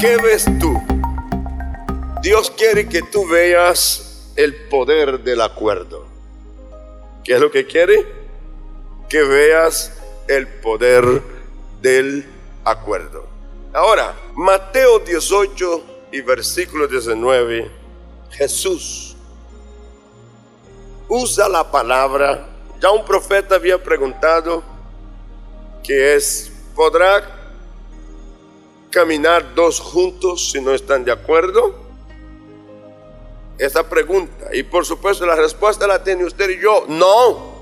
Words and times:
¿Qué 0.00 0.16
ves 0.16 0.46
tú? 0.60 0.80
Dios 2.22 2.52
quiere 2.52 2.88
que 2.88 3.02
tú 3.02 3.26
veas 3.26 4.30
el 4.36 4.54
poder 4.68 5.24
del 5.24 5.40
acuerdo. 5.40 6.06
¿Qué 7.24 7.34
es 7.34 7.40
lo 7.40 7.50
que 7.50 7.66
quiere? 7.66 8.06
Que 9.08 9.24
veas 9.24 10.00
el 10.28 10.46
poder 10.46 11.20
del 11.82 12.24
acuerdo. 12.64 13.26
Ahora, 13.74 14.14
Mateo 14.36 15.00
18 15.00 15.84
y 16.12 16.20
versículo 16.20 16.86
19, 16.86 17.68
Jesús 18.30 19.16
usa 21.08 21.48
la 21.48 21.68
palabra, 21.72 22.46
ya 22.80 22.92
un 22.92 23.04
profeta 23.04 23.56
había 23.56 23.82
preguntado, 23.82 24.62
que 25.82 26.14
es, 26.14 26.52
¿podrá 26.76 27.37
caminar 28.90 29.54
dos 29.54 29.80
juntos 29.80 30.50
si 30.50 30.60
no 30.60 30.74
están 30.74 31.04
de 31.04 31.12
acuerdo? 31.12 31.86
Esa 33.58 33.88
pregunta. 33.88 34.48
Y 34.52 34.62
por 34.62 34.84
supuesto 34.84 35.26
la 35.26 35.34
respuesta 35.34 35.86
la 35.86 36.02
tiene 36.02 36.24
usted 36.24 36.48
y 36.50 36.60
yo. 36.60 36.84
No. 36.88 37.58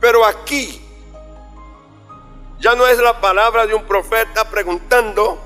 Pero 0.00 0.24
aquí 0.24 0.80
ya 2.58 2.74
no 2.74 2.86
es 2.86 2.98
la 2.98 3.20
palabra 3.20 3.66
de 3.66 3.74
un 3.74 3.84
profeta 3.84 4.48
preguntando, 4.48 5.38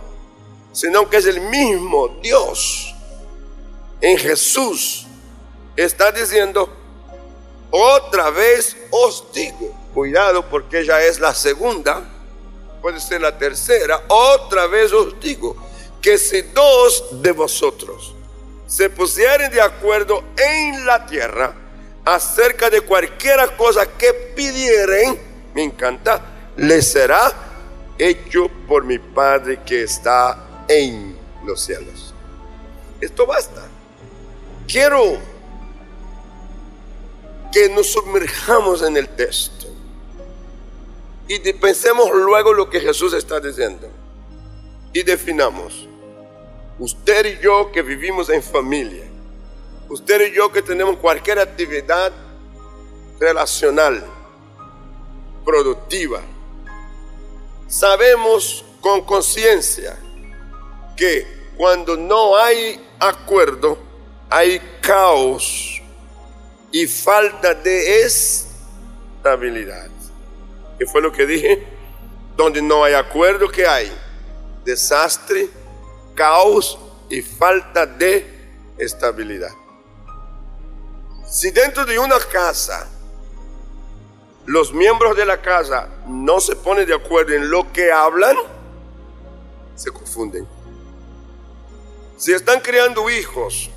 sino 0.73 1.09
que 1.09 1.18
es 1.18 1.27
el 1.27 1.40
mismo 1.40 2.09
Dios 2.23 2.95
en 4.01 4.18
Jesús. 4.18 5.06
Está 5.77 6.10
diciendo, 6.10 6.70
otra 7.70 8.30
vez 8.30 8.77
os 8.90 9.30
digo, 9.32 9.74
cuidado 9.93 10.48
porque 10.48 10.80
ella 10.80 11.02
es 11.04 11.20
la 11.20 11.34
segunda 11.34 12.16
puede 12.86 13.00
ser 13.00 13.20
la 13.20 13.36
tercera, 13.36 14.04
otra 14.06 14.68
vez 14.68 14.92
os 14.92 15.18
digo 15.18 15.56
que 16.00 16.16
si 16.16 16.40
dos 16.42 17.20
de 17.20 17.32
vosotros 17.32 18.15
se 18.68 18.88
pusieren 18.88 19.51
de 19.51 19.60
acuerdo 19.60 20.23
en 20.37 20.87
la 20.87 21.04
tierra 21.04 21.52
acerca 22.04 22.70
de 22.70 22.82
cualquier 22.82 23.56
cosa 23.56 23.87
que 23.98 24.12
pidieren, 24.37 25.20
me 25.52 25.65
encanta, 25.65 26.20
les 26.59 26.87
será 26.87 27.32
hecho 27.98 28.48
por 28.68 28.84
mi 28.84 29.00
Padre 29.00 29.62
que 29.66 29.82
está 29.82 30.65
en 30.68 31.18
los 31.45 31.60
cielos. 31.62 32.15
Esto 33.00 33.26
basta. 33.26 33.66
Quiero 34.68 35.18
que 37.52 37.68
nos 37.68 37.90
sumerjamos 37.90 38.80
en 38.82 38.96
el 38.96 39.09
texto 39.09 39.55
y 41.29 41.52
pensemos 41.55 42.10
luego 42.13 42.52
lo 42.52 42.71
que 42.71 42.80
Jesús 42.80 43.13
está 43.13 43.41
diciendo. 43.41 43.88
Y 44.93 45.02
definamos. 45.02 45.88
Usted 46.79 47.27
y 47.27 47.43
yo 47.43 47.73
que 47.73 47.83
vivimos 47.83 48.30
en 48.30 48.43
familia. 48.43 49.05
Usted 49.88 50.29
y 50.29 50.37
yo 50.37 50.52
que 50.52 50.63
tenemos 50.63 50.96
cualquier 50.99 51.38
actividad 51.38 52.13
relacional, 53.18 54.05
productiva. 55.45 56.23
Sabemos 57.66 58.65
con 58.80 59.02
conciencia 59.02 59.99
que 60.96 61.27
cuando 61.57 61.96
no 61.96 62.37
hay 62.37 62.80
acuerdo, 62.99 63.79
hay 64.28 64.61
caos 64.81 65.81
y 66.71 66.87
falta 66.87 67.55
de 67.55 68.03
estabilidad. 68.03 69.96
¿Qué 70.78 70.87
fue 70.87 71.00
lo 71.00 71.10
que 71.10 71.27
dije? 71.27 71.66
Donde 72.37 72.60
no 72.60 72.84
hay 72.84 72.94
acuerdo, 72.94 73.49
¿qué 73.49 73.66
hay? 73.66 73.91
Desastre, 74.65 75.49
caos 76.15 76.78
y 77.09 77.22
falta 77.22 77.87
de 77.87 78.27
estabilidad. 78.77 79.53
Si 81.27 81.50
dentro 81.50 81.84
de 81.84 81.99
una 81.99 82.19
casa 82.19 82.89
los 84.45 84.73
miembros 84.73 85.17
de 85.17 85.25
la 85.25 85.41
casa 85.41 85.89
no 86.06 86.41
se 86.41 86.55
ponen 86.55 86.87
de 86.87 86.95
acuerdo 86.95 87.34
en 87.34 87.50
lo 87.50 87.73
que 87.73 87.91
hablan, 87.91 88.37
se 89.75 89.91
confunden. 89.91 90.47
Si 92.17 92.33
están 92.33 92.61
criando 92.61 93.11
hijos 93.11 93.71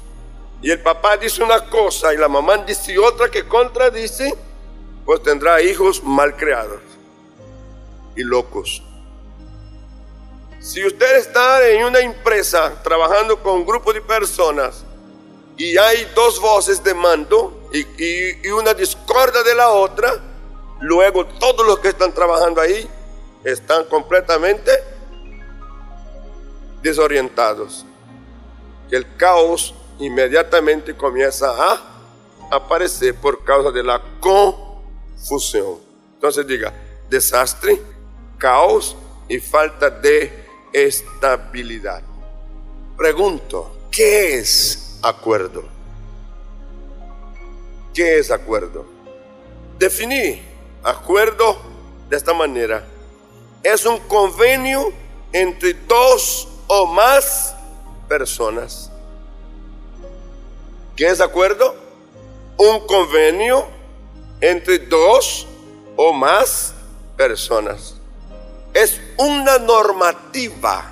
y 0.61 0.69
el 0.69 0.81
papá 0.81 1.17
dice 1.17 1.43
una 1.43 1.69
cosa 1.69 2.13
y 2.13 2.17
la 2.17 2.27
mamá 2.27 2.57
dice 2.57 2.99
otra 2.99 3.29
que 3.29 3.47
contradice, 3.47 4.35
pues 5.05 5.23
tendrá 5.23 5.61
hijos 5.61 6.03
mal 6.03 6.35
creados 6.35 6.88
y 8.19 8.23
locos. 8.23 8.83
Si 10.59 10.85
usted 10.85 11.17
está 11.17 11.65
en 11.69 11.85
una 11.85 11.99
empresa 11.99 12.83
trabajando 12.83 13.41
con 13.41 13.53
un 13.53 13.65
grupo 13.65 13.93
de 13.93 14.01
personas 14.01 14.83
y 15.55 15.77
hay 15.77 16.05
dos 16.13 16.39
voces 16.39 16.83
de 16.83 16.93
mando 16.93 17.69
y, 17.71 18.49
una 18.49 18.73
discordia 18.73 19.41
de 19.41 19.55
la 19.55 19.69
otra, 19.69 20.11
luego 20.81 21.25
todos 21.25 21.65
los 21.65 21.79
que 21.79 21.87
están 21.87 22.11
trabajando 22.11 22.59
ahí 22.59 22.89
están 23.45 23.85
completamente 23.85 24.71
desorientados. 26.81 27.85
El 28.91 29.15
caos 29.15 29.73
inmediatamente 29.99 30.95
comienza 30.95 31.51
a 31.51 31.81
aparecer 32.51 33.15
por 33.15 33.45
causa 33.45 33.71
de 33.71 33.83
la 33.83 34.01
confusión. 34.19 35.77
Entonces 36.15 36.45
diga, 36.45 36.73
desastre, 37.09 37.81
caos 38.39 38.95
y 39.27 39.39
falta 39.39 39.91
de 39.91 40.47
estabilidad. 40.73 42.01
Pregunto, 42.97 43.77
¿qué 43.91 44.39
es 44.39 44.97
acuerdo? 45.03 45.65
¿Qué 47.93 48.17
es 48.17 48.31
acuerdo? 48.31 48.85
Definí 49.77 50.41
acuerdo 50.83 51.57
de 52.09 52.17
esta 52.17 52.33
manera. 52.33 52.85
Es 53.61 53.85
un 53.85 53.99
convenio 53.99 54.91
entre 55.31 55.73
dos 55.73 56.47
o 56.67 56.87
más 56.87 57.55
personas. 58.07 58.91
¿Qué 60.95 61.07
es 61.07 61.21
acuerdo? 61.21 61.75
Un 62.57 62.85
convenio 62.87 63.67
entre 64.41 64.79
dos 64.79 65.45
o 65.95 66.13
más 66.13 66.73
personas 67.17 67.98
es 68.73 69.01
una 69.17 69.57
normativa 69.57 70.85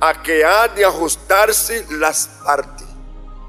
a 0.00 0.22
que 0.22 0.44
ha 0.44 0.68
de 0.68 0.84
ajustarse 0.84 1.86
las 1.90 2.28
partes. 2.44 2.86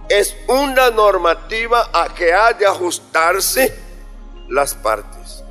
Es 0.10 0.36
una 0.48 0.90
normativa 0.90 1.90
a 1.92 2.14
que 2.14 2.34
ha 2.34 2.54
de 2.54 2.66
ajustarse 2.66 3.78
las 4.48 4.74
partes. 4.74 5.44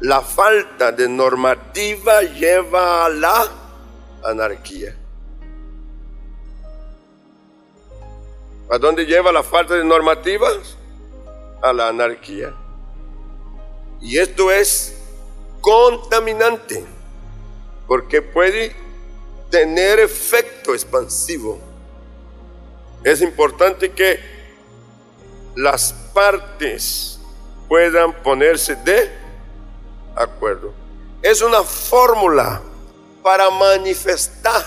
La 0.00 0.20
falta 0.20 0.92
de 0.92 1.08
normativa 1.08 2.20
lleva 2.22 3.06
a 3.06 3.08
la 3.08 3.48
anarquía. 4.24 4.94
¿A 8.70 8.78
dónde 8.78 9.06
lleva 9.06 9.32
la 9.32 9.42
falta 9.42 9.74
de 9.74 9.84
normativas? 9.84 10.76
A 11.62 11.72
la 11.72 11.88
anarquía. 11.88 12.54
Y 14.00 14.18
esto 14.18 14.50
es 14.50 15.00
contaminante 15.60 16.84
porque 17.86 18.22
puede 18.22 18.74
tener 19.50 20.00
efecto 20.00 20.74
expansivo. 20.74 21.58
Es 23.02 23.20
importante 23.20 23.92
que 23.92 24.18
las 25.54 25.92
partes 25.92 27.20
puedan 27.68 28.12
ponerse 28.22 28.74
de 28.76 29.10
acuerdo. 30.16 30.72
Es 31.22 31.42
una 31.42 31.62
fórmula 31.62 32.62
para 33.22 33.50
manifestar 33.50 34.64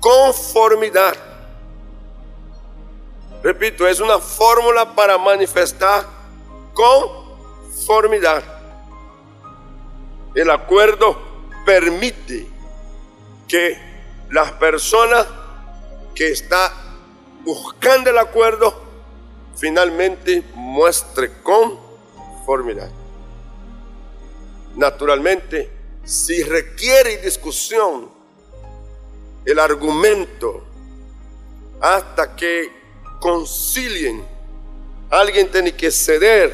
conformidad. 0.00 1.16
Repito, 3.42 3.86
es 3.86 4.00
una 4.00 4.18
fórmula 4.18 4.94
para 4.94 5.16
manifestar 5.18 6.06
conformidad. 6.74 8.42
El 10.34 10.50
acuerdo 10.50 11.27
permite 11.68 12.46
que 13.46 13.76
las 14.30 14.52
personas 14.52 15.26
que 16.14 16.28
están 16.30 16.72
buscando 17.44 18.08
el 18.08 18.16
acuerdo 18.16 18.74
finalmente 19.54 20.42
muestre 20.54 21.42
conformidad. 21.42 22.90
Naturalmente, 24.76 25.70
si 26.04 26.42
requiere 26.42 27.18
discusión 27.18 28.08
el 29.44 29.58
argumento 29.58 30.64
hasta 31.82 32.34
que 32.34 32.72
concilien, 33.20 34.24
alguien 35.10 35.50
tiene 35.50 35.74
que 35.74 35.90
ceder, 35.90 36.50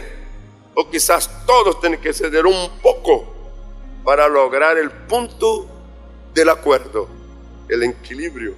o 0.75 0.91
quizás 0.91 1.31
todos 1.47 1.81
tienen 1.81 2.01
que 2.01 2.13
ceder 2.13 2.47
un 2.47 2.69
poco 2.83 3.34
para 4.05 4.29
lograr 4.29 4.77
el 4.77 4.91
punto 4.91 5.67
del 6.35 6.51
acuerdo, 6.51 7.09
el 7.69 7.83
equilibrio. 7.83 8.55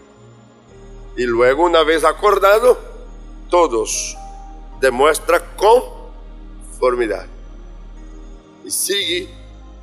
Y 1.16 1.24
luego, 1.24 1.64
una 1.64 1.82
vez 1.82 2.04
acordado, 2.04 2.78
todos 3.48 4.16
demuestra 4.80 5.40
conformidad. 5.56 7.26
Y 8.64 8.70
sigue 8.70 9.28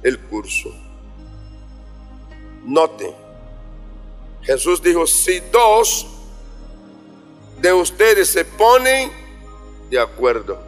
el 0.03 0.19
curso. 0.19 0.69
Note, 2.65 3.15
Jesús 4.41 4.81
dijo, 4.81 5.07
si 5.07 5.39
dos 5.39 6.07
de 7.59 7.71
ustedes 7.71 8.29
se 8.29 8.43
ponen 8.43 9.11
de 9.89 9.99
acuerdo. 9.99 10.59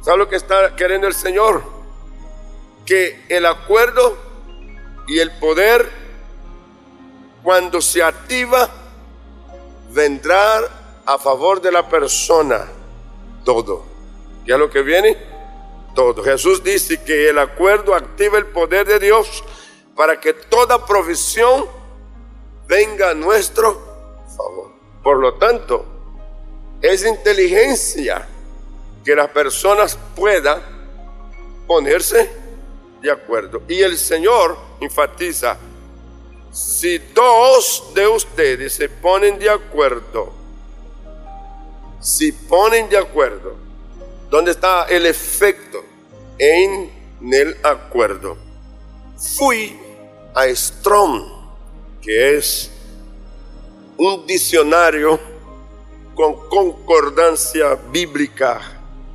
¿Sabe 0.00 0.16
lo 0.16 0.28
que 0.28 0.36
está 0.36 0.74
queriendo 0.74 1.06
el 1.06 1.14
Señor? 1.14 1.79
Que 2.90 3.22
el 3.28 3.46
acuerdo 3.46 4.18
y 5.06 5.20
el 5.20 5.30
poder, 5.38 5.88
cuando 7.40 7.80
se 7.80 8.02
activa, 8.02 8.68
vendrá 9.92 10.58
a 11.06 11.16
favor 11.16 11.60
de 11.60 11.70
la 11.70 11.88
persona 11.88 12.66
todo. 13.44 13.84
¿Qué 14.44 14.54
es 14.54 14.58
lo 14.58 14.68
que 14.68 14.82
viene? 14.82 15.16
Todo. 15.94 16.20
Jesús 16.24 16.64
dice 16.64 17.00
que 17.04 17.28
el 17.28 17.38
acuerdo 17.38 17.94
activa 17.94 18.38
el 18.38 18.46
poder 18.46 18.88
de 18.88 18.98
Dios 18.98 19.44
para 19.94 20.18
que 20.18 20.32
toda 20.32 20.84
provisión 20.84 21.66
venga 22.66 23.10
a 23.10 23.14
nuestro 23.14 23.72
favor. 24.36 24.72
Por 25.04 25.18
lo 25.18 25.34
tanto, 25.34 25.84
es 26.82 27.06
inteligencia 27.06 28.26
que 29.04 29.14
las 29.14 29.28
personas 29.28 29.96
puedan 30.16 30.60
ponerse 31.68 32.39
de 33.00 33.10
acuerdo. 33.10 33.62
Y 33.68 33.80
el 33.82 33.96
Señor 33.96 34.56
enfatiza, 34.80 35.56
si 36.52 36.98
dos 36.98 37.92
de 37.94 38.08
ustedes 38.08 38.72
se 38.74 38.88
ponen 38.88 39.38
de 39.38 39.50
acuerdo, 39.50 40.32
si 42.00 42.32
ponen 42.32 42.88
de 42.88 42.98
acuerdo, 42.98 43.56
¿dónde 44.30 44.52
está 44.52 44.84
el 44.84 45.06
efecto? 45.06 45.84
En 46.38 46.90
el 47.32 47.56
acuerdo. 47.62 48.36
Fui 49.36 49.78
a 50.34 50.46
Strong, 50.48 51.22
que 52.00 52.38
es 52.38 52.70
un 53.98 54.26
diccionario 54.26 55.20
con 56.14 56.48
concordancia 56.48 57.74
bíblica, 57.74 58.60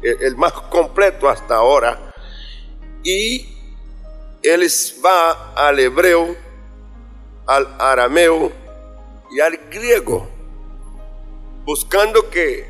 el 0.01 0.35
más 0.35 0.53
completo 0.53 1.27
hasta 1.27 1.55
ahora, 1.55 2.13
y 3.03 3.54
él 4.47 4.67
va 5.03 5.53
al 5.53 5.79
hebreo, 5.79 6.35
al 7.47 7.75
arameo 7.79 8.51
y 9.31 9.39
al 9.39 9.57
griego, 9.69 10.27
buscando 11.65 12.29
que 12.29 12.67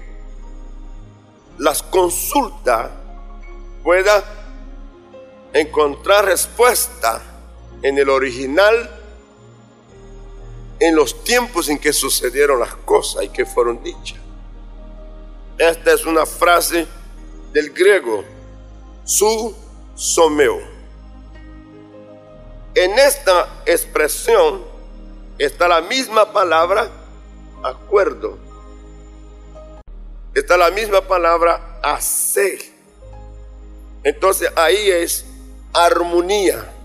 las 1.58 1.84
consultas 1.84 2.92
pueda 3.84 4.24
encontrar 5.54 6.26
respuesta 6.26 7.22
en 7.82 7.98
el 7.98 8.10
original 8.10 9.02
en 10.80 10.96
los 10.96 11.24
tiempos 11.24 11.70
en 11.70 11.78
que 11.78 11.94
sucedieron 11.94 12.60
las 12.60 12.76
cosas 12.76 13.24
y 13.24 13.30
que 13.30 13.46
fueron 13.46 13.82
dichas. 13.82 14.20
Esta 15.58 15.94
es 15.94 16.06
una 16.06 16.26
frase 16.26 16.86
del 17.54 17.72
griego, 17.72 18.26
su 19.06 19.56
someo. 19.96 20.75
En 22.76 23.00
esta 23.00 23.64
expresión 23.66 24.64
está 25.38 25.68
la 25.68 25.82
misma 25.82 26.32
palabra 26.32 26.90
acuerdo. 27.64 28.38
Está 30.34 30.58
la 30.58 30.70
misma 30.72 31.02
palabra 31.02 31.80
hacer. 31.82 32.60
Entonces 34.04 34.52
ahí 34.56 34.92
es 34.92 35.26
armonía 35.74 36.76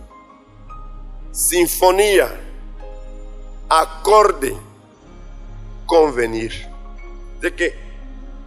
sinfonía, 1.32 2.28
acorde, 3.68 4.56
convenir. 5.86 6.52
De 7.40 7.54
que 7.54 7.74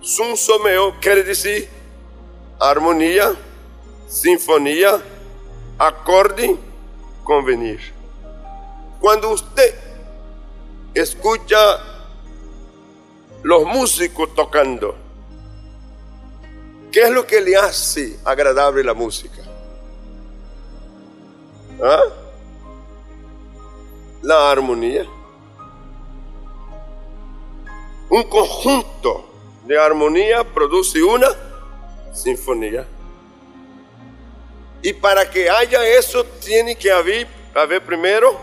sun 0.01 0.37
someo 0.37 0.99
quiere 0.99 1.23
decir 1.23 1.67
armonía, 2.59 3.33
sinfonía, 4.07 5.01
acorde, 5.79 6.55
convenir. 7.23 7.79
Cuando 8.99 9.31
usted 9.31 9.75
escucha 10.93 11.57
los 13.43 13.65
músicos 13.65 14.33
tocando, 14.35 14.95
¿qué 16.91 17.03
es 17.03 17.09
lo 17.09 17.25
que 17.25 17.41
le 17.41 17.55
hace 17.55 18.19
agradable 18.23 18.83
la 18.83 18.93
música? 18.93 19.41
¿Ah? 21.81 22.03
la 24.23 24.51
armonía. 24.51 25.05
Un 28.09 28.23
conjunto 28.23 29.25
de 29.65 29.77
armonía 29.79 30.43
produce 30.43 31.03
una 31.03 31.27
sinfonía. 32.13 32.87
Y 34.83 34.91
para 34.91 35.29
que 35.29 35.49
haya 35.49 35.87
eso 35.87 36.25
tiene 36.25 36.75
que 36.75 36.91
haber, 36.91 37.25
haber 37.55 37.81
primero 37.81 38.37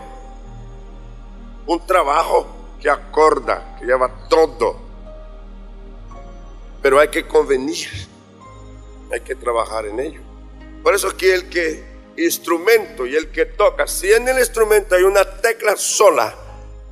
un 1.67 1.85
trabajo 1.85 2.47
que 2.81 2.89
acorda, 2.89 3.77
que 3.79 3.85
lleva 3.85 4.11
todo. 4.27 4.79
Pero 6.81 6.99
hay 6.99 7.09
que 7.09 7.27
convenir, 7.27 7.87
hay 9.13 9.21
que 9.21 9.35
trabajar 9.35 9.85
en 9.85 9.99
ello. 9.99 10.21
Por 10.81 10.95
eso 10.95 11.15
que 11.15 11.31
el 11.31 11.47
que 11.47 11.83
instrumento 12.17 13.05
y 13.05 13.15
el 13.15 13.31
que 13.31 13.45
toca, 13.45 13.85
si 13.85 14.11
en 14.11 14.27
el 14.27 14.39
instrumento 14.39 14.95
hay 14.95 15.03
una 15.03 15.23
tecla 15.23 15.75
sola 15.75 16.33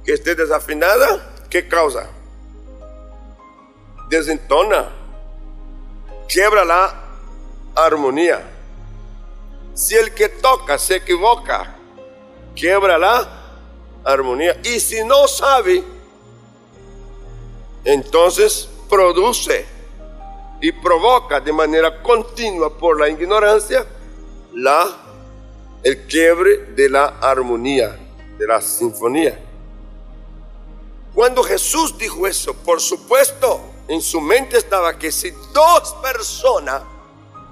que 0.05 0.13
esté 0.13 0.35
desafinada, 0.35 1.33
¿qué 1.49 1.67
causa? 1.67 2.07
Desentona, 4.09 4.89
quiebra 6.27 6.63
la 6.63 7.03
armonía. 7.75 8.58
Si 9.73 9.95
el 9.95 10.13
que 10.13 10.29
toca 10.29 10.77
se 10.77 10.97
equivoca, 10.97 11.75
quiebra 12.55 12.97
la 12.97 13.27
armonía. 14.03 14.59
Y 14.63 14.79
si 14.79 15.03
no 15.03 15.27
sabe, 15.27 15.83
entonces 17.83 18.69
produce 18.89 19.65
y 20.61 20.71
provoca 20.71 21.39
de 21.39 21.53
manera 21.53 22.01
continua 22.01 22.77
por 22.77 22.99
la 22.99 23.07
ignorancia 23.07 23.85
la 24.53 25.05
el 25.81 26.05
quiebre 26.07 26.65
de 26.75 26.89
la 26.89 27.05
armonía, 27.21 27.97
de 28.37 28.47
la 28.47 28.61
sinfonía. 28.61 29.39
Cuando 31.13 31.41
Jesús 31.43 31.97
dijo 31.97 32.27
eso, 32.27 32.53
por 32.53 32.81
supuesto, 32.81 33.61
en 33.87 34.01
su 34.01 34.19
mente 34.19 34.57
estaba 34.57 34.97
que 34.97 35.11
si 35.11 35.31
dos 35.53 35.95
personas 36.01 36.83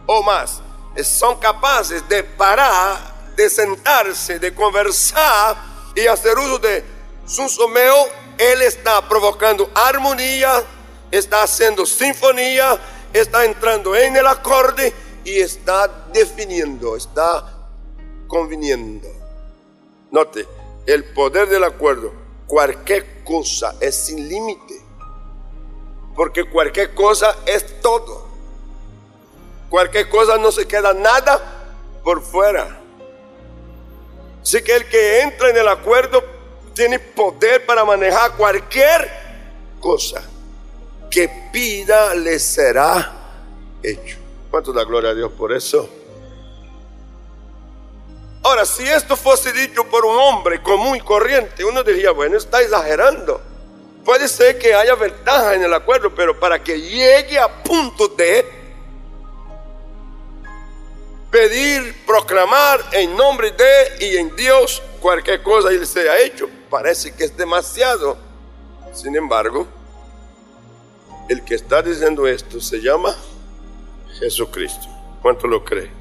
o 0.05 0.21
más 0.23 0.61
son 1.03 1.39
capaces 1.39 2.07
de 2.07 2.23
parar, 2.23 3.33
de 3.35 3.49
sentarse, 3.49 4.39
de 4.39 4.53
conversar 4.53 5.55
y 5.95 6.07
hacer 6.07 6.37
uso 6.37 6.59
de 6.59 6.83
su 7.25 7.47
someo, 7.49 8.07
Él 8.37 8.61
está 8.61 9.07
provocando 9.07 9.69
armonía, 9.73 10.63
está 11.11 11.43
haciendo 11.43 11.85
sinfonía, 11.85 12.79
está 13.13 13.45
entrando 13.45 13.95
en 13.95 14.15
el 14.15 14.27
acorde 14.27 14.93
y 15.23 15.39
está 15.39 16.07
definiendo, 16.13 16.95
está 16.95 17.53
conviniendo. 18.27 19.07
Note, 20.11 20.47
el 20.85 21.03
poder 21.13 21.49
del 21.49 21.63
acuerdo, 21.63 22.13
cualquier 22.47 23.23
cosa 23.23 23.75
es 23.81 23.95
sin 23.95 24.27
límite. 24.29 24.81
Porque 26.15 26.49
cualquier 26.49 26.95
cosa 26.95 27.35
es 27.45 27.81
todo. 27.81 28.26
Cualquier 29.69 30.09
cosa 30.09 30.37
no 30.37 30.51
se 30.51 30.67
queda 30.67 30.93
nada 30.93 31.41
por 32.03 32.21
fuera. 32.21 32.79
Así 34.41 34.61
que 34.61 34.75
el 34.75 34.87
que 34.87 35.21
entra 35.21 35.49
en 35.49 35.57
el 35.57 35.67
acuerdo 35.67 36.23
tiene 36.73 36.99
poder 36.99 37.65
para 37.65 37.83
manejar 37.83 38.33
cualquier 38.33 39.09
cosa 39.79 40.23
que 41.09 41.29
pida 41.51 42.13
le 42.15 42.39
será 42.39 43.13
hecho. 43.83 44.17
¿Cuánto 44.49 44.71
da 44.71 44.83
gloria 44.83 45.09
a 45.09 45.13
Dios 45.13 45.31
por 45.33 45.51
eso? 45.51 45.89
Ahora, 48.43 48.65
si 48.65 48.87
esto 48.87 49.17
fuese 49.17 49.51
dicho 49.51 49.83
por 49.89 50.05
un 50.05 50.17
hombre 50.17 50.61
común 50.61 50.95
y 50.95 51.01
corriente, 51.01 51.65
uno 51.65 51.83
diría, 51.83 52.11
bueno, 52.11 52.37
está 52.37 52.61
exagerando. 52.61 53.41
Puede 54.05 54.29
ser 54.29 54.57
que 54.57 54.73
haya 54.73 54.95
ventaja 54.95 55.55
en 55.55 55.63
el 55.63 55.73
acuerdo, 55.73 56.15
pero 56.15 56.39
para 56.39 56.63
que 56.63 56.79
llegue 56.79 57.37
a 57.37 57.61
punto 57.61 58.07
de 58.07 58.56
pedir, 61.37 61.93
proclamar 62.03 62.79
en 62.93 63.15
nombre 63.15 63.51
de 63.51 64.07
y 64.07 64.17
en 64.17 64.35
Dios 64.35 64.81
cualquier 64.99 65.43
cosa 65.43 65.71
y 65.71 65.85
se 65.85 66.09
ha 66.09 66.19
hecho. 66.19 66.49
Parece 66.67 67.13
que 67.13 67.25
es 67.25 67.37
demasiado. 67.37 68.17
Sin 68.91 69.15
embargo, 69.15 69.67
el 71.29 71.45
que 71.45 71.53
está 71.53 71.83
diciendo 71.83 72.25
esto 72.25 72.59
se 72.59 72.81
llama 72.81 73.15
Jesucristo. 74.19 74.87
¿Cuánto 75.21 75.45
lo 75.45 75.63
cree? 75.63 75.91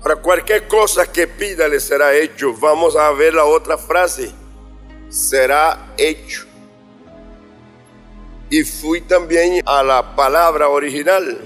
Para 0.00 0.14
cualquier 0.14 0.68
cosa 0.68 1.10
que 1.10 1.26
pida 1.26 1.66
le 1.66 1.80
será 1.80 2.14
hecho. 2.14 2.54
Vamos 2.54 2.94
a 2.94 3.10
ver 3.10 3.34
la 3.34 3.44
otra 3.44 3.76
frase. 3.76 4.30
Será 5.08 5.92
hecho. 5.98 6.44
Y 8.48 8.62
fui 8.62 9.00
también 9.00 9.60
a 9.66 9.82
la 9.82 10.14
palabra 10.14 10.68
original, 10.68 11.36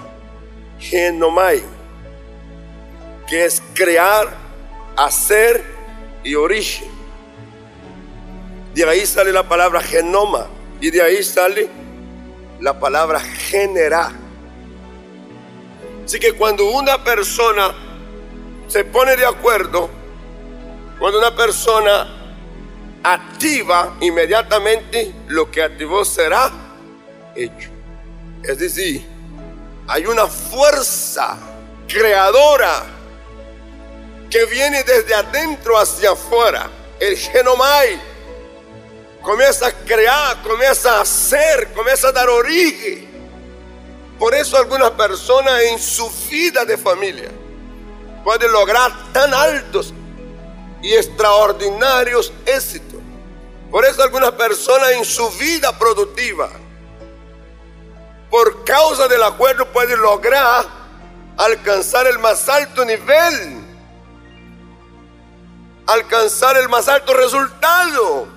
genomai, 0.79 1.63
que 3.31 3.45
es 3.45 3.63
crear, 3.75 4.29
hacer 4.97 5.65
y 6.25 6.35
origen. 6.35 6.89
De 8.75 8.85
ahí 8.85 9.07
sale 9.07 9.33
la 9.33 9.49
palabra 9.49 9.81
genoma 9.81 10.49
y 10.81 10.91
de 10.91 11.01
ahí 11.01 11.23
sale 11.23 11.69
la 12.59 12.81
palabra 12.81 13.21
generar. 13.21 14.11
Así 16.05 16.19
que 16.19 16.33
cuando 16.33 16.71
una 16.71 17.05
persona 17.05 17.73
se 18.67 18.83
pone 18.83 19.17
de 19.17 19.25
acuerdo, 19.25 19.89
cuando 20.99 21.21
una 21.21 21.35
persona 21.37 22.09
activa 23.05 23.97
inmediatamente, 24.01 25.15
lo 25.29 25.49
que 25.53 25.63
activó 25.63 26.05
será 26.05 26.51
hecho. 27.37 27.71
Es 28.43 28.59
decir, 28.59 29.07
hay 29.87 30.07
una 30.07 30.27
fuerza 30.27 31.39
creadora 31.87 33.00
que 34.31 34.45
viene 34.47 34.83
desde 34.85 35.15
adentro 35.15 35.77
hacia 35.79 36.13
afuera. 36.13 36.71
El 36.99 37.17
genomai 37.17 38.01
comienza 39.23 39.67
a 39.67 39.73
crear, 39.73 40.41
comienza 40.43 40.99
a 40.99 41.01
hacer, 41.03 41.73
comienza 41.75 42.09
a 42.09 42.13
dar 42.13 42.29
origen. 42.29 43.09
Por 44.19 44.35
eso 44.35 44.57
algunas 44.57 44.91
personas 44.93 45.63
en 45.63 45.79
su 45.79 46.09
vida 46.31 46.65
de 46.65 46.77
familia 46.77 47.31
pueden 48.23 48.53
lograr 48.53 48.93
tan 49.13 49.33
altos 49.33 49.93
y 50.83 50.95
extraordinarios 50.95 52.33
éxitos. 52.47 53.01
Por 53.71 53.85
eso 53.85 54.03
algunas 54.03 54.33
personas 54.33 54.93
en 54.93 55.05
su 55.05 55.29
vida 55.33 55.77
productiva 55.79 56.51
por 58.31 58.65
causa 58.65 59.09
del 59.09 59.23
acuerdo 59.25 59.67
puede 59.73 59.97
lograr 59.97 60.65
alcanzar 61.37 62.07
el 62.07 62.19
más 62.21 62.49
alto 62.49 62.85
nivel, 62.85 63.60
alcanzar 65.93 66.57
el 66.57 66.69
más 66.69 66.89
alto 66.89 67.15
resultado, 67.15 68.29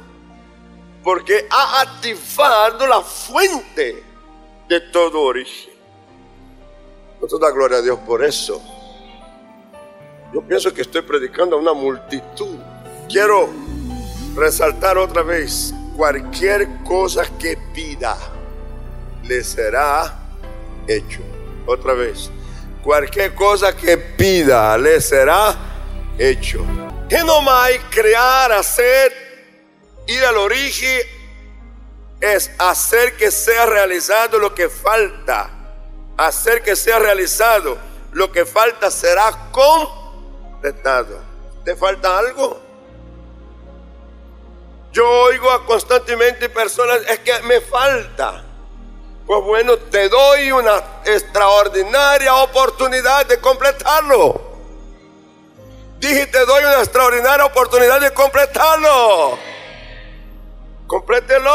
porque 1.04 1.48
ha 1.50 1.82
activado 1.82 2.88
la 2.88 3.02
fuente 3.02 4.04
de 4.68 4.82
todo 4.92 5.22
origen. 5.22 5.74
Nosotros 7.16 7.42
da 7.42 7.52
gloria 7.52 7.78
a 7.78 7.82
Dios 7.82 8.00
por 8.00 8.24
eso. 8.24 8.62
Yo 10.34 10.42
pienso 10.42 10.74
que 10.74 10.82
estoy 10.82 11.04
predicando 11.04 11.56
a 11.56 11.60
una 11.60 11.74
multitud. 11.74 12.58
Quiero 13.08 13.50
resaltar 14.36 14.98
otra 14.98 15.22
vez, 15.22 15.74
cualquier 15.96 16.68
cosa 16.84 17.24
que 17.38 17.58
pida 17.74 18.18
le 19.24 19.44
será 19.44 20.20
hecho. 20.88 21.22
Otra 21.66 21.94
vez, 21.94 22.32
cualquier 22.84 23.34
cosa 23.36 23.76
que 23.76 23.98
pida 23.98 24.78
le 24.78 25.00
será 25.00 25.56
hecho. 26.18 26.66
Que 27.14 27.24
no 27.24 27.48
hay 27.48 27.78
crear, 27.92 28.52
hacer, 28.52 29.14
ir 30.08 30.26
al 30.26 30.36
origen, 30.36 31.00
es 32.20 32.50
hacer 32.58 33.16
que 33.18 33.30
sea 33.30 33.68
realizado 33.68 34.40
lo 34.40 34.56
que 34.56 34.68
falta. 34.68 35.48
Hacer 36.18 36.64
que 36.64 36.76
sea 36.76 36.98
realizado 36.98 37.78
lo 38.14 38.32
que 38.32 38.48
falta 38.48 38.90
será 38.90 39.52
completado. 39.52 41.20
¿Te 41.64 41.76
falta 41.76 42.18
algo? 42.18 42.60
Yo 44.92 45.08
oigo 45.08 45.66
constantemente 45.68 46.50
personas, 46.50 47.02
es 47.08 47.20
que 47.20 47.44
me 47.44 47.62
falta. 47.62 48.44
Pues 49.28 49.44
bueno, 49.44 49.78
te 49.78 50.10
doy 50.10 50.52
una 50.52 50.82
extraordinaria 51.06 52.34
oportunidad 52.38 53.28
de 53.28 53.40
completarlo. 53.40 54.53
Dije, 56.04 56.28
te 56.28 56.46
doy 56.46 56.62
una 56.66 56.80
extraordinaria 56.80 57.46
oportunidad 57.46 58.02
de 58.02 58.12
completarlo. 58.12 59.40
Complételo. 60.86 61.50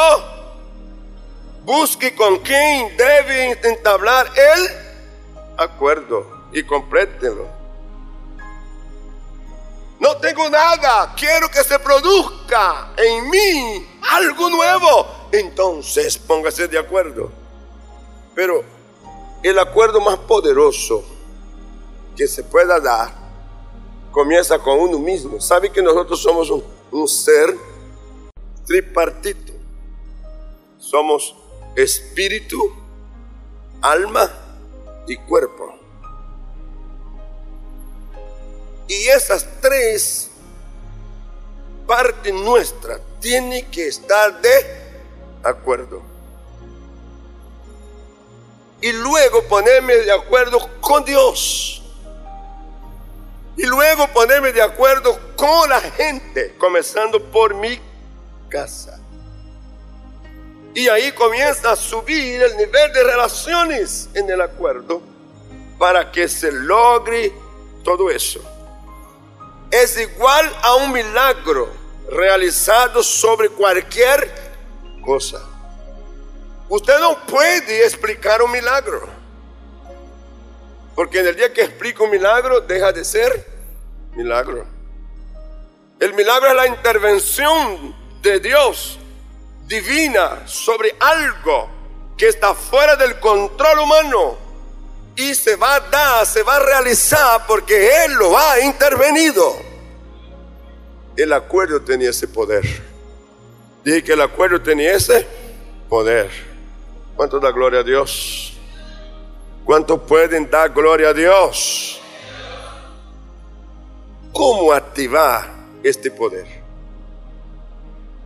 Busque 1.65 2.15
con 2.15 2.39
quién 2.39 2.97
debe 2.97 3.61
entablar 3.69 4.27
el 4.35 4.69
acuerdo 5.59 6.47
y 6.51 6.63
complételo. 6.63 7.47
No 10.01 10.17
tengo 10.17 10.49
nada, 10.49 11.15
quiero 11.15 11.51
que 11.51 11.63
se 11.63 11.79
produzca 11.79 12.93
en 12.97 13.29
mí 13.29 14.01
algo 14.13 14.49
nuevo. 14.49 15.29
Entonces 15.31 16.17
póngase 16.17 16.69
de 16.69 16.79
acuerdo. 16.79 17.31
Pero 18.35 18.65
el 19.43 19.59
acuerdo 19.59 20.01
más 20.01 20.17
poderoso 20.21 21.05
que 22.17 22.27
se 22.27 22.43
pueda 22.45 22.81
dar 22.81 23.28
comienza 24.19 24.59
con 24.59 24.81
uno 24.81 24.99
mismo. 24.99 25.41
¿Sabe 25.41 25.71
que 25.71 25.81
nosotros 25.81 26.21
somos 26.21 26.51
un, 26.51 27.07
ser 27.07 27.57
tripartito? 28.67 29.53
Somos 30.77 31.37
espíritu, 31.77 32.59
alma 33.81 34.29
y 35.07 35.17
cuerpo. 35.19 35.73
Y 38.89 39.07
esas 39.07 39.47
tres 39.61 40.33
partes 41.87 42.35
nuestras 42.35 43.01
tienen 43.21 43.71
que 43.71 43.87
estar 43.87 44.43
de 44.43 44.51
acuerdo 45.45 46.03
y 48.81 48.91
luego 48.91 49.45
ponerme 49.45 49.95
de 49.95 50.11
acuerdo 50.11 50.59
con 50.81 51.05
Dios. 51.05 51.78
Y 53.59 53.67
luego 53.67 54.07
ponerme 54.15 54.53
de 54.53 54.63
acuerdo 54.63 55.19
con 55.35 55.69
la 55.69 55.81
gente, 55.81 56.55
comenzando 56.57 57.21
por 57.21 57.55
mi 57.55 57.81
casa. 58.49 59.01
Y 60.75 60.89
ahí 60.89 61.11
comienza 61.11 61.73
a 61.73 61.77
subir 61.77 62.41
el 62.41 62.57
nivel 62.57 62.93
de 62.93 63.03
relaciones 63.03 64.09
en 64.15 64.31
el 64.31 64.41
acuerdo 64.41 65.03
para 65.77 66.13
que 66.13 66.29
se 66.29 66.53
logre 66.53 67.33
todo 67.83 68.09
eso. 68.11 68.41
Es 69.73 69.99
igual 69.99 70.51
a 70.63 70.77
un 70.77 70.93
milagro 70.93 71.69
realizado 72.11 73.03
sobre 73.03 73.49
cualquier 73.49 74.33
cosa. 75.05 75.43
Usted 76.69 76.99
no 77.01 77.27
puede 77.27 77.85
explicar 77.85 78.41
un 78.41 78.53
milagro. 78.53 79.18
Porque 80.99 81.21
en 81.21 81.29
el 81.29 81.37
día 81.37 81.53
que 81.53 81.63
explica 81.63 82.03
un 82.03 82.11
milagro, 82.11 82.61
deja 82.61 82.91
de 82.91 83.05
ser 83.05 83.47
milagro. 84.17 84.67
El 86.01 86.13
milagro 86.13 86.49
es 86.49 86.57
la 86.57 86.67
intervención 86.67 87.95
de 88.21 88.41
Dios 88.41 88.99
divina 89.69 90.43
sobre 90.49 90.97
algo 90.99 91.71
que 92.17 92.27
está 92.27 92.53
fuera 92.53 92.97
del 92.97 93.21
control 93.21 93.79
humano 93.79 94.39
y 95.15 95.37
se 95.37 95.55
va 95.55 95.77
a 95.77 95.81
dar, 95.83 96.27
se 96.27 96.43
va 96.43 96.57
a 96.57 96.65
realizar 96.65 97.47
porque 97.47 98.05
Él 98.05 98.15
lo 98.15 98.37
ha 98.37 98.59
intervenido. 98.59 99.55
El 101.17 101.33
acuerdo 101.33 101.81
tenía 101.81 102.11
ese 102.11 102.27
poder. 102.27 102.65
Dije 103.85 104.03
que 104.03 104.15
el 104.15 104.21
acuerdo 104.21 104.61
tenía 104.61 104.95
ese 104.95 105.25
poder. 105.89 106.29
¿Cuánto 107.15 107.39
da 107.39 107.53
gloria 107.53 107.79
a 107.79 107.85
Dios? 107.85 108.58
¿Cuánto 109.69 110.01
pueden 110.01 110.49
dar 110.49 110.73
gloria 110.73 111.11
a 111.11 111.13
Dios? 111.13 112.01
¿Cómo 114.33 114.73
activar 114.73 115.53
este 115.83 116.11
poder? 116.11 116.47